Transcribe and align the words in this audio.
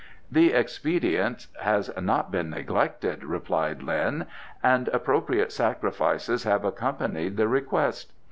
"The 0.31 0.51
expedient 0.53 1.45
has 1.59 1.91
not 1.95 2.31
been 2.31 2.49
neglected," 2.49 3.23
replied 3.23 3.83
Lin, 3.83 4.25
"and 4.63 4.87
appropriate 4.87 5.51
sacrifices 5.51 6.41
have 6.43 6.65
accompanied 6.65 7.37
the 7.37 7.47
request. 7.47 8.11